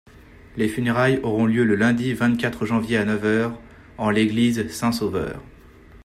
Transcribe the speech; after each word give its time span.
Les 0.57 0.67
funérailles 0.67 1.19
auront 1.21 1.45
lieu 1.45 1.63
le 1.63 1.75
Lundi 1.75 2.13
vingt-quatre 2.15 2.65
Janvier, 2.65 2.97
à 2.97 3.05
neuf 3.05 3.23
heures, 3.23 3.61
en 3.99 4.09
l'église 4.09 4.67
Saint-Sauveur. 4.67 5.43